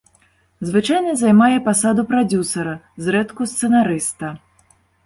Звычайна 0.69 1.13
займае 1.23 1.57
пасаду 1.67 2.07
прадзюсара, 2.11 2.75
зрэдку 3.07 3.41
сцэнарыста. 3.55 4.35